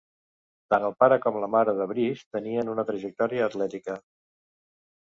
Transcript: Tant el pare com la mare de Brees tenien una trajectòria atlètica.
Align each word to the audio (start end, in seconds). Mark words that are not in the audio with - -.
Tant 0.73 0.85
el 0.87 0.95
pare 1.03 1.17
com 1.25 1.37
la 1.43 1.51
mare 1.57 1.75
de 1.81 1.87
Brees 1.93 2.25
tenien 2.39 2.75
una 2.75 2.87
trajectòria 2.91 3.47
atlètica. 3.53 4.01